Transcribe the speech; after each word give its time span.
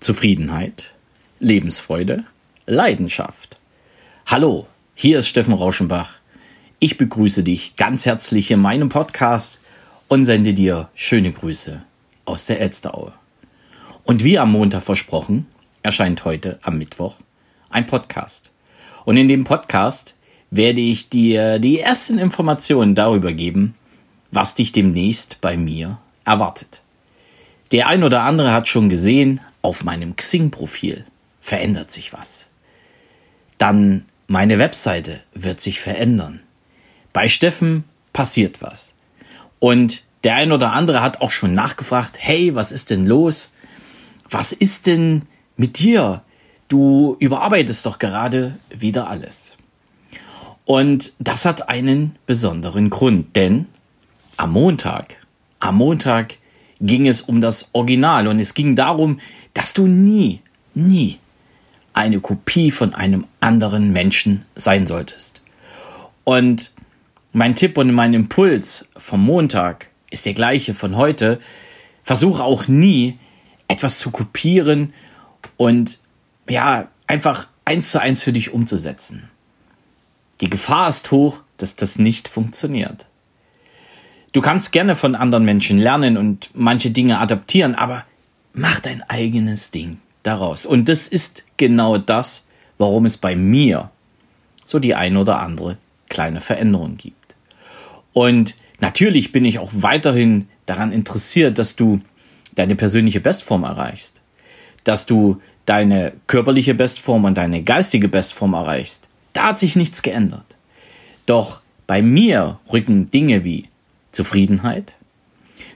Zufriedenheit, 0.00 0.94
Lebensfreude, 1.40 2.24
Leidenschaft. 2.64 3.60
Hallo, 4.24 4.66
hier 4.94 5.18
ist 5.18 5.28
Steffen 5.28 5.52
Rauschenbach. 5.52 6.14
Ich 6.78 6.96
begrüße 6.96 7.42
dich 7.42 7.76
ganz 7.76 8.06
herzlich 8.06 8.50
in 8.50 8.60
meinem 8.60 8.88
Podcast 8.88 9.62
und 10.08 10.24
sende 10.24 10.54
dir 10.54 10.88
schöne 10.94 11.32
Grüße 11.32 11.82
aus 12.24 12.46
der 12.46 12.62
Elsteraue. 12.62 13.12
Und 14.02 14.24
wie 14.24 14.38
am 14.38 14.52
Montag 14.52 14.84
versprochen, 14.84 15.46
erscheint 15.82 16.24
heute 16.24 16.58
am 16.62 16.78
Mittwoch 16.78 17.16
ein 17.68 17.84
Podcast. 17.84 18.52
Und 19.04 19.18
in 19.18 19.28
dem 19.28 19.44
Podcast 19.44 20.16
werde 20.50 20.80
ich 20.80 21.10
dir 21.10 21.58
die 21.58 21.78
ersten 21.78 22.18
Informationen 22.18 22.94
darüber 22.94 23.34
geben, 23.34 23.74
was 24.32 24.54
dich 24.54 24.72
demnächst 24.72 25.42
bei 25.42 25.58
mir 25.58 25.98
erwartet. 26.24 26.80
Der 27.72 27.86
ein 27.86 28.02
oder 28.02 28.22
andere 28.22 28.52
hat 28.52 28.68
schon 28.68 28.88
gesehen, 28.88 29.40
auf 29.62 29.84
meinem 29.84 30.16
Xing-Profil 30.16 31.04
verändert 31.40 31.90
sich 31.90 32.12
was. 32.12 32.50
Dann 33.58 34.06
meine 34.26 34.58
Webseite 34.58 35.20
wird 35.34 35.60
sich 35.60 35.80
verändern. 35.80 36.40
Bei 37.12 37.28
Steffen 37.28 37.84
passiert 38.12 38.62
was. 38.62 38.94
Und 39.58 40.02
der 40.24 40.34
ein 40.34 40.52
oder 40.52 40.72
andere 40.72 41.02
hat 41.02 41.20
auch 41.20 41.30
schon 41.30 41.54
nachgefragt, 41.54 42.16
hey, 42.18 42.54
was 42.54 42.72
ist 42.72 42.90
denn 42.90 43.06
los? 43.06 43.52
Was 44.28 44.52
ist 44.52 44.86
denn 44.86 45.22
mit 45.56 45.78
dir? 45.78 46.22
Du 46.68 47.16
überarbeitest 47.18 47.84
doch 47.86 47.98
gerade 47.98 48.58
wieder 48.70 49.08
alles. 49.08 49.56
Und 50.64 51.12
das 51.18 51.44
hat 51.44 51.68
einen 51.68 52.16
besonderen 52.26 52.90
Grund, 52.90 53.34
denn 53.34 53.66
am 54.36 54.52
Montag, 54.52 55.16
am 55.58 55.76
Montag 55.76 56.36
ging 56.80 57.06
es 57.06 57.20
um 57.20 57.40
das 57.40 57.68
Original 57.72 58.26
und 58.26 58.38
es 58.40 58.54
ging 58.54 58.74
darum, 58.74 59.20
dass 59.54 59.74
du 59.74 59.86
nie, 59.86 60.40
nie 60.74 61.18
eine 61.92 62.20
Kopie 62.20 62.70
von 62.70 62.94
einem 62.94 63.26
anderen 63.40 63.92
Menschen 63.92 64.44
sein 64.54 64.86
solltest. 64.86 65.42
Und 66.24 66.72
mein 67.32 67.54
Tipp 67.54 67.76
und 67.78 67.92
mein 67.92 68.14
Impuls 68.14 68.88
vom 68.96 69.24
Montag 69.24 69.88
ist 70.10 70.26
der 70.26 70.34
gleiche 70.34 70.74
von 70.74 70.96
heute. 70.96 71.38
Versuche 72.02 72.42
auch 72.42 72.66
nie 72.68 73.18
etwas 73.68 73.98
zu 73.98 74.10
kopieren 74.10 74.92
und 75.56 76.00
ja, 76.48 76.88
einfach 77.06 77.46
eins 77.64 77.92
zu 77.92 78.00
eins 78.00 78.24
für 78.24 78.32
dich 78.32 78.52
umzusetzen. 78.52 79.30
Die 80.40 80.50
Gefahr 80.50 80.88
ist 80.88 81.10
hoch, 81.10 81.42
dass 81.56 81.76
das 81.76 81.98
nicht 81.98 82.28
funktioniert. 82.28 83.06
Du 84.32 84.40
kannst 84.40 84.72
gerne 84.72 84.94
von 84.94 85.14
anderen 85.14 85.44
Menschen 85.44 85.78
lernen 85.78 86.16
und 86.16 86.50
manche 86.54 86.90
Dinge 86.90 87.18
adaptieren, 87.18 87.74
aber 87.74 88.04
mach 88.52 88.80
dein 88.80 89.02
eigenes 89.08 89.70
Ding 89.70 89.98
daraus. 90.22 90.66
Und 90.66 90.88
das 90.88 91.08
ist 91.08 91.44
genau 91.56 91.98
das, 91.98 92.46
warum 92.78 93.04
es 93.06 93.16
bei 93.16 93.34
mir 93.34 93.90
so 94.64 94.78
die 94.78 94.94
ein 94.94 95.16
oder 95.16 95.40
andere 95.40 95.78
kleine 96.08 96.40
Veränderung 96.40 96.96
gibt. 96.96 97.34
Und 98.12 98.54
natürlich 98.78 99.32
bin 99.32 99.44
ich 99.44 99.58
auch 99.58 99.70
weiterhin 99.72 100.48
daran 100.66 100.92
interessiert, 100.92 101.58
dass 101.58 101.74
du 101.74 102.00
deine 102.54 102.76
persönliche 102.76 103.20
Bestform 103.20 103.64
erreichst, 103.64 104.20
dass 104.84 105.06
du 105.06 105.40
deine 105.66 106.12
körperliche 106.26 106.74
Bestform 106.74 107.24
und 107.24 107.36
deine 107.36 107.62
geistige 107.62 108.08
Bestform 108.08 108.54
erreichst. 108.54 109.08
Da 109.32 109.48
hat 109.48 109.58
sich 109.58 109.76
nichts 109.76 110.02
geändert. 110.02 110.56
Doch 111.26 111.60
bei 111.86 112.02
mir 112.02 112.58
rücken 112.72 113.10
Dinge 113.10 113.44
wie 113.44 113.68
Zufriedenheit. 114.12 114.96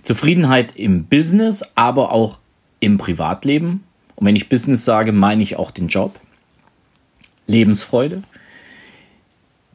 Zufriedenheit 0.02 0.76
im 0.76 1.04
Business, 1.06 1.64
aber 1.74 2.12
auch 2.12 2.38
im 2.80 2.98
Privatleben. 2.98 3.84
Und 4.16 4.26
wenn 4.26 4.36
ich 4.36 4.48
Business 4.48 4.84
sage, 4.84 5.12
meine 5.12 5.42
ich 5.42 5.56
auch 5.56 5.70
den 5.70 5.88
Job. 5.88 6.18
Lebensfreude. 7.46 8.22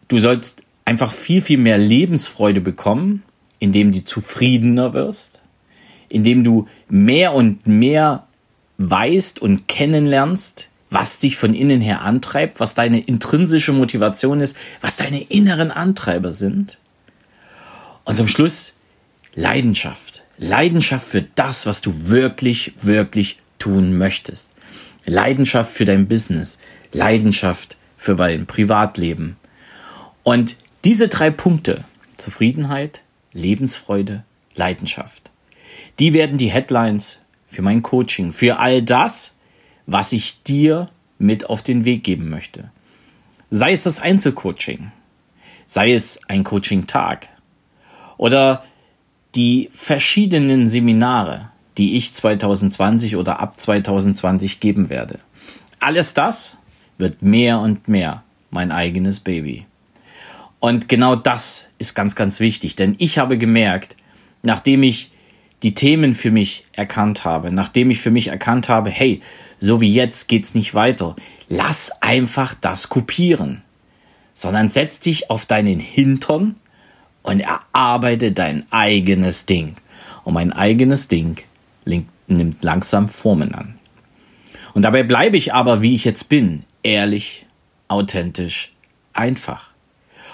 Du 0.08 0.20
sollst 0.20 0.64
einfach 0.86 1.12
viel, 1.12 1.42
viel 1.42 1.58
mehr 1.58 1.78
Lebensfreude 1.78 2.62
bekommen, 2.62 3.24
indem 3.60 3.92
du 3.92 4.04
zufriedener 4.04 4.94
wirst, 4.94 5.44
indem 6.08 6.44
du 6.44 6.68
mehr 6.88 7.34
und 7.34 7.68
mehr 7.68 8.26
weißt 8.78 9.42
und 9.42 9.68
kennenlernst, 9.68 10.70
was 10.90 11.20
dich 11.20 11.38
von 11.38 11.54
innen 11.54 11.82
her 11.82 12.02
antreibt, 12.02 12.60
was 12.60 12.74
deine 12.74 13.00
intrinsische 13.00 13.74
Motivation 13.74 14.42
ist, 14.42 14.58
was 14.82 14.98
deine 14.98 15.22
inneren 15.22 15.70
Antreiber 15.70 16.32
sind. 16.32 16.80
Und 18.10 18.16
zum 18.16 18.26
Schluss 18.26 18.74
Leidenschaft. 19.36 20.24
Leidenschaft 20.40 21.08
für 21.08 21.22
das, 21.22 21.68
was 21.68 21.82
du 21.82 22.10
wirklich, 22.10 22.74
wirklich 22.82 23.38
tun 23.60 24.00
möchtest. 24.00 24.50
Leidenschaft 25.06 25.72
für 25.72 25.86
dein 25.86 26.08
Business. 26.08 26.58
Leidenschaft 26.92 27.78
für 27.98 28.16
dein 28.16 28.48
Privatleben. 28.48 29.38
Und 30.24 30.56
diese 30.86 31.08
drei 31.08 31.30
Punkte, 31.30 31.84
Zufriedenheit, 32.18 33.04
Lebensfreude, 33.32 34.24
Leidenschaft, 34.56 35.30
die 36.00 36.14
werden 36.14 36.40
die 36.40 36.50
Headlines 36.50 37.20
für 37.48 37.62
mein 37.62 37.84
Coaching, 37.84 38.34
für 38.34 38.58
all 38.58 38.82
das, 38.82 39.36
was 39.86 40.14
ich 40.14 40.42
dir 40.42 40.90
mit 41.20 41.48
auf 41.48 41.62
den 41.62 41.86
Weg 41.86 42.04
geben 42.04 42.30
möchte. 42.30 42.72
Sei 43.52 43.72
es 43.72 43.84
das 43.84 44.02
Einzelcoaching, 44.02 44.92
sei 45.68 45.94
es 45.94 46.22
ein 46.28 46.44
Coaching-Tag, 46.44 47.30
oder 48.20 48.66
die 49.34 49.70
verschiedenen 49.72 50.68
Seminare, 50.68 51.50
die 51.78 51.96
ich 51.96 52.14
2020 52.14 53.16
oder 53.16 53.40
ab 53.40 53.58
2020 53.60 54.60
geben 54.60 54.90
werde. 54.90 55.20
Alles 55.80 56.14
das 56.14 56.58
wird 56.98 57.22
mehr 57.22 57.60
und 57.60 57.88
mehr 57.88 58.24
mein 58.52 58.74
eigenes 58.74 59.22
Baby. 59.22 59.66
Und 60.60 60.90
genau 60.90 61.16
das 61.16 61.70
ist 61.78 61.96
ganz, 61.96 62.16
ganz 62.16 62.42
wichtig, 62.42 62.76
denn 62.76 62.96
ich 62.98 63.18
habe 63.18 63.38
gemerkt, 63.38 63.96
nachdem 64.44 64.84
ich 64.84 65.12
die 65.64 65.74
Themen 65.74 66.14
für 66.14 66.32
mich 66.32 66.66
erkannt 66.74 67.24
habe, 67.24 67.54
nachdem 67.54 67.90
ich 67.90 68.02
für 68.02 68.12
mich 68.12 68.28
erkannt 68.28 68.68
habe, 68.68 68.90
hey, 68.90 69.22
so 69.60 69.80
wie 69.80 69.94
jetzt 69.94 70.28
geht's 70.28 70.56
nicht 70.56 70.74
weiter, 70.74 71.16
lass 71.48 72.02
einfach 72.02 72.54
das 72.54 72.90
kopieren, 72.90 73.62
sondern 74.34 74.68
setz 74.68 75.00
dich 75.00 75.30
auf 75.30 75.46
deinen 75.46 75.80
Hintern 75.80 76.56
und 77.30 77.42
erarbeite 77.42 78.32
dein 78.32 78.66
eigenes 78.72 79.46
Ding. 79.46 79.76
Und 80.24 80.34
mein 80.34 80.52
eigenes 80.52 81.08
Ding 81.08 81.38
nimmt 81.86 82.64
langsam 82.64 83.10
Formen 83.10 83.54
an. 83.54 83.80
Und 84.74 84.82
dabei 84.82 85.04
bleibe 85.04 85.38
ich 85.38 85.54
aber, 85.54 85.82
wie 85.82 85.96
ich 85.96 86.06
jetzt 86.06 86.30
bin, 86.30 86.64
ehrlich, 86.84 87.46
authentisch, 87.88 88.72
einfach. 89.14 89.72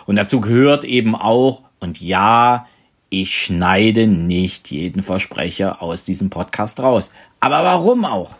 Und 0.05 0.15
dazu 0.15 0.39
gehört 0.39 0.83
eben 0.83 1.15
auch, 1.15 1.63
und 1.79 1.99
ja, 1.99 2.67
ich 3.09 3.35
schneide 3.35 4.07
nicht 4.07 4.71
jeden 4.71 5.03
Versprecher 5.03 5.81
aus 5.81 6.05
diesem 6.05 6.29
Podcast 6.29 6.79
raus. 6.79 7.11
Aber 7.39 7.63
warum 7.63 8.05
auch? 8.05 8.35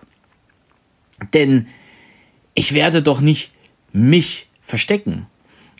Denn 1.33 1.67
ich 2.53 2.73
werde 2.73 3.01
doch 3.01 3.21
nicht 3.21 3.51
mich 3.91 4.47
verstecken. 4.61 5.27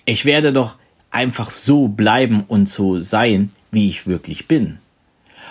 Ich 0.06 0.26
werde 0.26 0.54
doch 0.54 0.76
einfach 1.16 1.50
so 1.50 1.88
bleiben 1.88 2.44
und 2.48 2.68
so 2.68 2.98
sein, 3.00 3.52
wie 3.72 3.88
ich 3.88 4.06
wirklich 4.06 4.48
bin. 4.48 4.80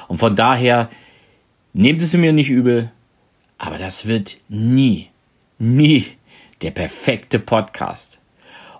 Und 0.09 0.19
von 0.19 0.37
daher, 0.37 0.91
nehmt 1.73 2.03
es 2.03 2.13
mir 2.15 2.33
nicht 2.33 2.51
übel, 2.51 2.93
aber 3.57 3.79
das 3.79 4.07
wird 4.07 4.37
nie, 4.49 5.09
nie 5.59 6.05
der 6.61 6.71
perfekte 6.71 7.39
Podcast. 7.39 8.21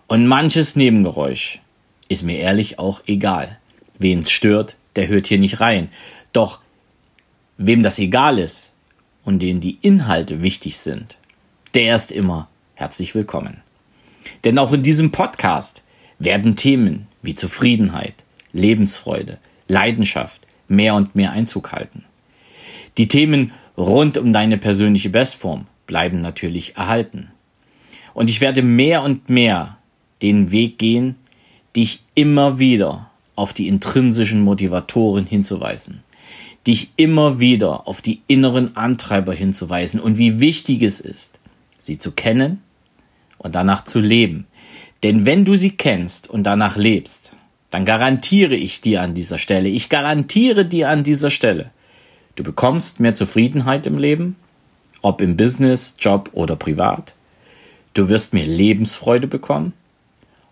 Und 0.07 0.27
manches 0.27 0.77
Nebengeräusch 0.77 1.61
ist 2.09 2.23
mir 2.23 2.37
ehrlich 2.37 2.79
auch 2.79 3.03
egal. 3.07 3.59
Wen 3.99 4.21
es 4.21 4.31
stört, 4.31 4.77
der 4.97 5.09
hört 5.09 5.27
hier 5.27 5.39
nicht 5.39 5.61
rein. 5.61 5.89
Doch 6.33 6.61
wem 7.57 7.83
das 7.83 7.99
egal 7.99 8.39
ist 8.39 8.73
und 9.25 9.41
denen 9.41 9.61
die 9.61 9.79
Inhalte 9.81 10.43
wichtig 10.43 10.79
sind, 10.79 11.17
der 11.73 11.97
ist 11.97 12.13
immer 12.13 12.49
herzlich 12.75 13.15
willkommen. 13.15 13.63
Denn 14.45 14.59
auch 14.59 14.73
in 14.73 14.83
diesem 14.83 15.11
Podcast 15.11 15.84
werden 16.19 16.57
Themen 16.57 17.07
wie 17.23 17.35
Zufriedenheit, 17.35 18.15
Lebensfreude, 18.53 19.39
Leidenschaft 19.69 20.41
mehr 20.69 20.95
und 20.95 21.15
mehr 21.15 21.33
Einzug 21.33 21.73
halten. 21.73 22.05
Die 22.97 23.09
Themen 23.09 23.53
rund 23.77 24.19
um 24.19 24.33
deine 24.33 24.59
persönliche 24.59 25.11
Bestform 25.11 25.67
bleiben 25.87 26.21
natürlich 26.21 26.77
erhalten. 26.77 27.31
Und 28.15 28.31
ich 28.31 28.41
werde 28.41 28.63
mehr 28.63 29.03
und 29.03 29.29
mehr 29.29 29.79
den 30.23 30.51
Weg 30.51 30.79
gehen, 30.79 31.17
dich 31.75 32.03
immer 32.15 32.59
wieder 32.59 33.11
auf 33.35 33.53
die 33.53 33.67
intrinsischen 33.67 34.43
Motivatoren 34.43 35.27
hinzuweisen, 35.27 36.05
dich 36.67 36.91
immer 36.97 37.41
wieder 37.41 37.89
auf 37.89 38.01
die 38.01 38.23
inneren 38.29 38.77
Antreiber 38.77 39.35
hinzuweisen 39.35 39.99
und 39.99 40.19
wie 40.19 40.39
wichtig 40.39 40.83
es 40.83 41.01
ist, 41.01 41.41
sie 41.81 41.99
zu 41.99 42.13
kennen 42.13 42.63
und 43.39 43.57
danach 43.57 43.85
zu 43.85 43.99
leben, 43.99 44.47
denn 45.05 45.25
wenn 45.25 45.45
du 45.45 45.55
sie 45.55 45.71
kennst 45.71 46.29
und 46.29 46.43
danach 46.43 46.77
lebst, 46.77 47.37
dann 47.71 47.85
garantiere 47.85 48.57
ich 48.57 48.81
dir 48.81 49.03
an 49.03 49.15
dieser 49.15 49.39
Stelle, 49.39 49.69
ich 49.69 49.89
garantiere 49.89 50.65
dir 50.65 50.89
an 50.89 51.05
dieser 51.05 51.31
Stelle, 51.31 51.71
du 52.35 52.43
bekommst 52.43 52.99
mehr 52.99 53.15
Zufriedenheit 53.15 53.87
im 53.87 53.99
Leben 53.99 54.35
ob 55.05 55.21
im 55.21 55.37
Business, 55.37 55.97
Job 55.99 56.31
oder 56.33 56.57
privat. 56.57 57.15
Du 57.93 58.09
wirst 58.09 58.33
mehr 58.33 58.47
Lebensfreude 58.47 59.27
bekommen 59.27 59.75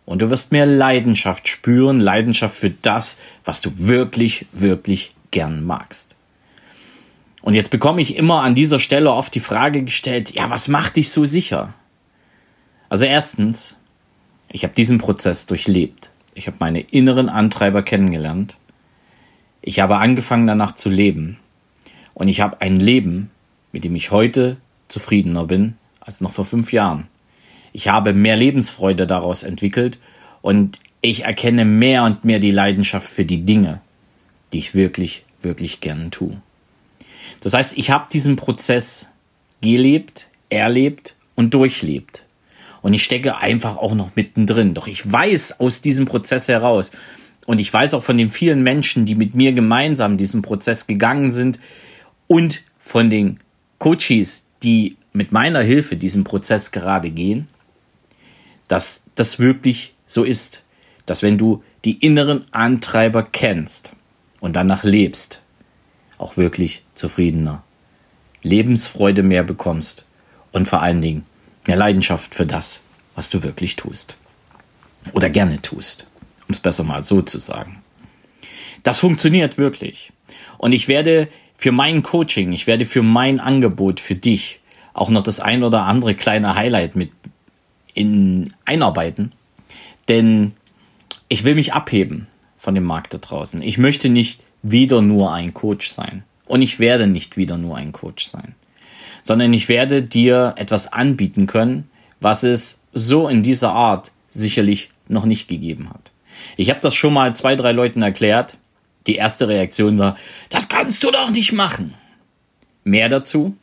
und 0.04 0.20
du 0.20 0.28
wirst 0.28 0.52
mehr 0.52 0.66
Leidenschaft 0.66 1.48
spüren, 1.48 2.00
Leidenschaft 2.00 2.54
für 2.54 2.68
das, 2.68 3.18
was 3.46 3.62
du 3.62 3.70
wirklich, 3.76 4.44
wirklich 4.52 5.14
gern 5.30 5.64
magst. 5.64 6.16
Und 7.40 7.54
jetzt 7.54 7.70
bekomme 7.70 8.02
ich 8.02 8.14
immer 8.14 8.42
an 8.42 8.54
dieser 8.54 8.78
Stelle 8.78 9.10
oft 9.10 9.34
die 9.34 9.40
Frage 9.40 9.82
gestellt, 9.82 10.34
ja, 10.34 10.50
was 10.50 10.68
macht 10.68 10.96
dich 10.96 11.10
so 11.10 11.24
sicher? 11.24 11.72
Also 12.90 13.06
erstens, 13.06 13.78
ich 14.52 14.64
habe 14.64 14.74
diesen 14.74 14.98
Prozess 14.98 15.46
durchlebt. 15.46 16.10
Ich 16.34 16.46
habe 16.46 16.58
meine 16.60 16.80
inneren 16.80 17.28
Antreiber 17.28 17.82
kennengelernt. 17.82 18.58
Ich 19.62 19.80
habe 19.80 19.96
angefangen 19.96 20.46
danach 20.46 20.72
zu 20.72 20.90
leben. 20.90 21.38
Und 22.14 22.28
ich 22.28 22.40
habe 22.40 22.60
ein 22.60 22.78
Leben, 22.78 23.30
mit 23.72 23.84
dem 23.84 23.96
ich 23.96 24.10
heute 24.10 24.58
zufriedener 24.88 25.44
bin 25.44 25.76
als 26.00 26.20
noch 26.20 26.32
vor 26.32 26.44
fünf 26.44 26.72
Jahren. 26.72 27.06
Ich 27.72 27.88
habe 27.88 28.12
mehr 28.12 28.36
Lebensfreude 28.36 29.06
daraus 29.06 29.42
entwickelt 29.42 29.98
und 30.42 30.78
ich 31.00 31.24
erkenne 31.24 31.64
mehr 31.64 32.04
und 32.04 32.24
mehr 32.24 32.38
die 32.38 32.50
Leidenschaft 32.50 33.08
für 33.08 33.24
die 33.24 33.44
Dinge, 33.44 33.80
die 34.52 34.58
ich 34.58 34.74
wirklich, 34.74 35.24
wirklich 35.40 35.80
gern 35.80 36.10
tue. 36.10 36.42
Das 37.40 37.54
heißt, 37.54 37.78
ich 37.78 37.90
habe 37.90 38.06
diesen 38.12 38.36
Prozess 38.36 39.08
gelebt, 39.62 40.28
erlebt 40.50 41.16
und 41.34 41.54
durchlebt. 41.54 42.24
Und 42.82 42.94
ich 42.94 43.04
stecke 43.04 43.38
einfach 43.38 43.76
auch 43.76 43.94
noch 43.94 44.16
mittendrin. 44.16 44.74
Doch 44.74 44.86
ich 44.86 45.10
weiß 45.10 45.60
aus 45.60 45.80
diesem 45.80 46.04
Prozess 46.04 46.48
heraus, 46.48 46.92
und 47.46 47.60
ich 47.60 47.72
weiß 47.72 47.94
auch 47.94 48.02
von 48.02 48.16
den 48.18 48.30
vielen 48.30 48.62
Menschen, 48.62 49.04
die 49.04 49.14
mit 49.14 49.34
mir 49.34 49.52
gemeinsam 49.52 50.16
diesen 50.16 50.42
Prozess 50.42 50.86
gegangen 50.86 51.32
sind 51.32 51.58
und 52.28 52.62
von 52.78 53.10
den 53.10 53.40
Coaches, 53.78 54.46
die 54.62 54.96
mit 55.12 55.32
meiner 55.32 55.60
Hilfe 55.60 55.96
diesen 55.96 56.24
Prozess 56.24 56.70
gerade 56.70 57.10
gehen, 57.10 57.48
dass 58.68 59.02
das 59.16 59.38
wirklich 59.38 59.94
so 60.06 60.24
ist, 60.24 60.64
dass 61.04 61.22
wenn 61.22 61.36
du 61.36 61.64
die 61.84 61.98
inneren 61.98 62.44
Antreiber 62.52 63.24
kennst 63.24 63.94
und 64.40 64.54
danach 64.54 64.84
lebst, 64.84 65.42
auch 66.18 66.36
wirklich 66.36 66.84
zufriedener, 66.94 67.64
Lebensfreude 68.42 69.24
mehr 69.24 69.42
bekommst 69.42 70.06
und 70.52 70.68
vor 70.68 70.80
allen 70.80 71.00
Dingen 71.00 71.26
mehr 71.66 71.76
Leidenschaft 71.76 72.34
für 72.34 72.46
das, 72.46 72.82
was 73.14 73.30
du 73.30 73.42
wirklich 73.42 73.76
tust. 73.76 74.16
Oder 75.12 75.30
gerne 75.30 75.60
tust, 75.60 76.06
um 76.48 76.52
es 76.52 76.60
besser 76.60 76.84
mal 76.84 77.02
so 77.04 77.22
zu 77.22 77.38
sagen. 77.38 77.82
Das 78.82 78.98
funktioniert 78.98 79.58
wirklich. 79.58 80.12
Und 80.58 80.72
ich 80.72 80.88
werde 80.88 81.28
für 81.56 81.72
mein 81.72 82.02
Coaching, 82.02 82.52
ich 82.52 82.66
werde 82.66 82.86
für 82.86 83.02
mein 83.02 83.40
Angebot 83.40 84.00
für 84.00 84.14
dich 84.14 84.60
auch 84.94 85.10
noch 85.10 85.22
das 85.22 85.40
ein 85.40 85.62
oder 85.62 85.82
andere 85.84 86.14
kleine 86.14 86.54
Highlight 86.54 86.96
mit 86.96 87.10
in 87.94 88.52
einarbeiten. 88.64 89.32
Denn 90.08 90.52
ich 91.28 91.44
will 91.44 91.54
mich 91.54 91.72
abheben 91.72 92.26
von 92.58 92.74
dem 92.74 92.84
Markt 92.84 93.14
da 93.14 93.18
draußen. 93.18 93.62
Ich 93.62 93.78
möchte 93.78 94.08
nicht 94.08 94.40
wieder 94.62 95.02
nur 95.02 95.32
ein 95.32 95.54
Coach 95.54 95.88
sein. 95.88 96.24
Und 96.46 96.62
ich 96.62 96.78
werde 96.78 97.06
nicht 97.06 97.36
wieder 97.36 97.56
nur 97.56 97.76
ein 97.76 97.92
Coach 97.92 98.26
sein. 98.26 98.54
Sondern 99.22 99.52
ich 99.52 99.68
werde 99.68 100.02
dir 100.02 100.54
etwas 100.56 100.92
anbieten 100.92 101.46
können, 101.46 101.88
was 102.20 102.42
es 102.42 102.82
so 102.92 103.28
in 103.28 103.42
dieser 103.42 103.72
Art 103.72 104.12
sicherlich 104.28 104.88
noch 105.08 105.24
nicht 105.24 105.48
gegeben 105.48 105.90
hat. 105.90 106.12
Ich 106.56 106.70
habe 106.70 106.80
das 106.80 106.94
schon 106.94 107.12
mal 107.12 107.34
zwei, 107.36 107.56
drei 107.56 107.72
Leuten 107.72 108.02
erklärt. 108.02 108.56
Die 109.06 109.16
erste 109.16 109.48
Reaktion 109.48 109.98
war, 109.98 110.16
das 110.48 110.68
kannst 110.68 111.02
du 111.04 111.10
doch 111.10 111.30
nicht 111.30 111.52
machen. 111.52 111.94
Mehr 112.84 113.08
dazu 113.08 113.56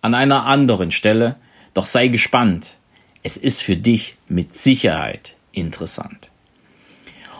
an 0.00 0.14
einer 0.14 0.46
anderen 0.46 0.90
Stelle, 0.90 1.36
doch 1.74 1.86
sei 1.86 2.08
gespannt, 2.08 2.78
es 3.22 3.36
ist 3.36 3.62
für 3.62 3.76
dich 3.76 4.16
mit 4.28 4.54
Sicherheit 4.54 5.36
interessant. 5.52 6.30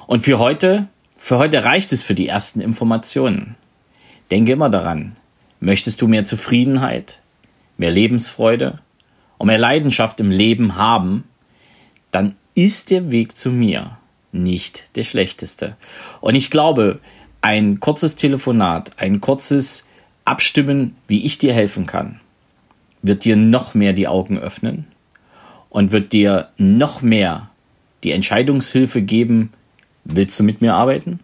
Und 0.07 0.23
für 0.23 0.39
heute, 0.39 0.89
für 1.19 1.39
heute 1.39 1.65
reicht 1.65 1.93
es 1.93 2.03
für 2.03 2.15
die 2.15 2.29
ersten 2.29 2.61
Informationen. 2.61 3.57
Denke 4.31 4.53
immer 4.53 4.71
daran, 4.71 5.17
möchtest 5.61 6.01
du 6.01 6.09
mehr 6.09 6.25
Zufriedenheit, 6.25 7.22
mehr 7.83 7.91
Lebensfreude 7.91 8.79
und 9.39 9.49
mehr 9.49 9.59
Leidenschaft 9.59 10.21
im 10.21 10.31
Leben 10.31 10.77
haben, 10.77 11.25
dann 12.13 12.37
ist 12.55 12.91
der 12.91 13.11
Weg 13.11 13.37
zu 13.37 13.51
mir 13.51 13.99
nicht 14.31 14.89
der 14.95 15.03
schlechteste. 15.03 15.77
Und 16.21 16.35
ich 16.35 16.51
glaube, 16.51 17.01
ein 17.41 17.81
kurzes 17.81 18.15
Telefonat, 18.17 18.93
ein 18.99 19.21
kurzes 19.21 19.89
Abstimmen, 20.25 20.97
wie 21.09 21.25
ich 21.25 21.39
dir 21.39 21.53
helfen 21.53 21.87
kann, 21.87 22.21
wird 23.03 23.25
dir 23.25 23.37
noch 23.37 23.75
mehr 23.75 23.93
die 23.93 24.07
Augen 24.07 24.39
öffnen 24.39 24.87
und 25.69 25.91
wird 25.91 26.13
dir 26.13 26.51
noch 26.57 27.03
mehr 27.03 27.51
die 28.05 28.13
Entscheidungshilfe 28.13 29.03
geben, 29.03 29.53
willst 30.05 30.39
du 30.39 30.45
mit 30.45 30.61
mir 30.61 30.75
arbeiten 30.75 31.19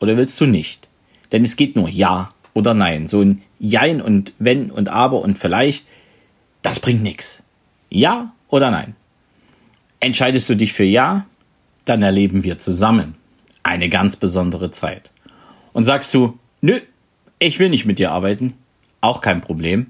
oder 0.00 0.16
willst 0.16 0.40
du 0.40 0.46
nicht? 0.46 0.88
Denn 1.30 1.44
es 1.44 1.54
geht 1.54 1.76
nur 1.76 1.88
Ja 1.88 2.32
oder 2.52 2.74
Nein. 2.74 3.06
So 3.06 3.20
ein 3.20 3.42
Jein 3.60 4.00
und 4.00 4.32
Wenn 4.38 4.70
und 4.70 4.88
Aber 4.88 5.20
und 5.20 5.38
vielleicht, 5.38 5.86
das 6.62 6.80
bringt 6.80 7.02
nichts. 7.02 7.42
Ja 7.88 8.32
oder 8.48 8.70
Nein? 8.70 8.96
Entscheidest 10.00 10.48
du 10.48 10.54
dich 10.54 10.72
für 10.72 10.84
Ja, 10.84 11.26
dann 11.84 12.02
erleben 12.02 12.42
wir 12.42 12.58
zusammen 12.58 13.16
eine 13.62 13.88
ganz 13.88 14.16
besondere 14.16 14.70
Zeit. 14.70 15.10
Und 15.72 15.84
sagst 15.84 16.14
du, 16.14 16.38
nö, 16.60 16.80
ich 17.38 17.58
will 17.58 17.68
nicht 17.68 17.84
mit 17.84 17.98
dir 17.98 18.10
arbeiten, 18.10 18.54
auch 19.00 19.20
kein 19.20 19.40
Problem, 19.40 19.86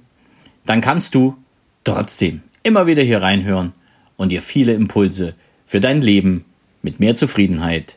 dann 0.66 0.80
kannst 0.80 1.14
du 1.14 1.36
trotzdem 1.84 2.42
immer 2.62 2.86
wieder 2.86 3.02
hier 3.02 3.22
reinhören 3.22 3.72
und 4.16 4.30
dir 4.30 4.42
viele 4.42 4.72
Impulse 4.74 5.34
für 5.66 5.80
dein 5.80 6.02
Leben 6.02 6.44
mit 6.82 7.00
mehr 7.00 7.14
Zufriedenheit, 7.14 7.96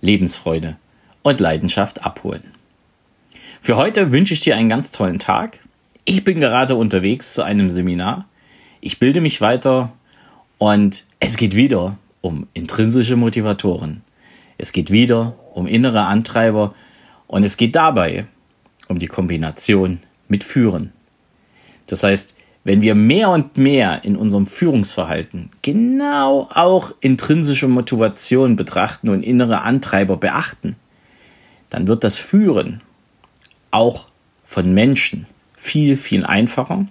Lebensfreude 0.00 0.76
und 1.22 1.40
Leidenschaft 1.40 2.04
abholen. 2.04 2.42
Für 3.60 3.76
heute 3.76 4.10
wünsche 4.10 4.34
ich 4.34 4.40
dir 4.40 4.56
einen 4.56 4.68
ganz 4.68 4.90
tollen 4.90 5.18
Tag. 5.18 5.60
Ich 6.04 6.24
bin 6.24 6.40
gerade 6.40 6.74
unterwegs 6.74 7.32
zu 7.32 7.44
einem 7.44 7.70
Seminar. 7.70 8.26
Ich 8.80 8.98
bilde 8.98 9.20
mich 9.20 9.40
weiter 9.40 9.92
und 10.58 11.04
es 11.20 11.36
geht 11.36 11.54
wieder 11.54 11.96
um 12.20 12.48
intrinsische 12.54 13.14
Motivatoren. 13.14 14.02
Es 14.58 14.72
geht 14.72 14.90
wieder 14.90 15.36
um 15.54 15.68
innere 15.68 16.02
Antreiber 16.02 16.74
und 17.28 17.44
es 17.44 17.56
geht 17.56 17.76
dabei 17.76 18.26
um 18.88 18.98
die 18.98 19.06
Kombination 19.06 20.00
mit 20.26 20.42
Führen. 20.42 20.92
Das 21.86 22.02
heißt, 22.02 22.34
wenn 22.64 22.80
wir 22.80 22.96
mehr 22.96 23.30
und 23.30 23.56
mehr 23.56 24.02
in 24.02 24.16
unserem 24.16 24.46
Führungsverhalten 24.46 25.50
genau 25.62 26.48
auch 26.52 26.92
intrinsische 27.00 27.68
Motivation 27.68 28.56
betrachten 28.56 29.08
und 29.08 29.22
innere 29.22 29.62
Antreiber 29.62 30.16
beachten, 30.16 30.74
dann 31.70 31.86
wird 31.86 32.02
das 32.02 32.18
Führen 32.18 32.80
auch 33.70 34.08
von 34.44 34.74
Menschen 34.74 35.26
viel, 35.62 35.96
viel 35.96 36.26
einfacher 36.26 36.86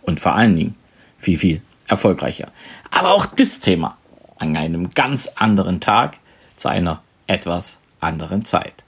und 0.00 0.18
vor 0.18 0.34
allen 0.34 0.56
Dingen 0.56 0.74
viel, 1.18 1.36
viel 1.36 1.60
erfolgreicher. 1.88 2.50
Aber 2.90 3.12
auch 3.12 3.26
das 3.26 3.60
Thema 3.60 3.98
an 4.38 4.56
einem 4.56 4.94
ganz 4.94 5.28
anderen 5.36 5.78
Tag 5.78 6.16
zu 6.56 6.68
einer 6.68 7.02
etwas 7.26 7.78
anderen 8.00 8.46
Zeit. 8.46 8.84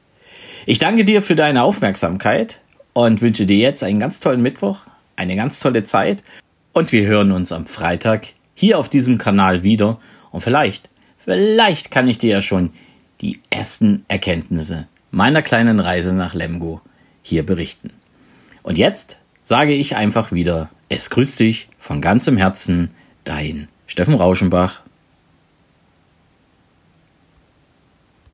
Ich 0.64 0.78
danke 0.78 1.04
dir 1.04 1.20
für 1.20 1.34
deine 1.34 1.64
Aufmerksamkeit 1.64 2.60
und 2.94 3.20
wünsche 3.20 3.44
dir 3.44 3.58
jetzt 3.58 3.84
einen 3.84 4.00
ganz 4.00 4.20
tollen 4.20 4.40
Mittwoch, 4.40 4.78
eine 5.16 5.36
ganz 5.36 5.60
tolle 5.60 5.84
Zeit 5.84 6.22
und 6.72 6.90
wir 6.90 7.06
hören 7.06 7.30
uns 7.30 7.52
am 7.52 7.66
Freitag 7.66 8.28
hier 8.54 8.78
auf 8.78 8.88
diesem 8.88 9.18
Kanal 9.18 9.62
wieder 9.62 10.00
und 10.30 10.40
vielleicht, 10.40 10.88
vielleicht 11.18 11.90
kann 11.90 12.08
ich 12.08 12.16
dir 12.16 12.30
ja 12.30 12.42
schon 12.42 12.72
die 13.20 13.38
ersten 13.50 14.06
Erkenntnisse 14.08 14.88
meiner 15.10 15.42
kleinen 15.42 15.78
Reise 15.78 16.14
nach 16.14 16.32
Lemgo 16.32 16.80
hier 17.22 17.44
berichten. 17.44 17.92
Und 18.64 18.78
jetzt 18.78 19.18
sage 19.42 19.74
ich 19.74 19.94
einfach 19.94 20.32
wieder, 20.32 20.70
es 20.88 21.10
grüßt 21.10 21.38
dich 21.38 21.68
von 21.78 22.00
ganzem 22.00 22.38
Herzen, 22.38 22.90
dein 23.22 23.68
Steffen 23.86 24.14
Rauschenbach. 24.14 24.80